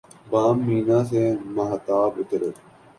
بام 0.29 0.55
مینا 0.67 0.99
سے 1.09 1.23
ماہتاب 1.55 2.11
اترے 2.19 2.49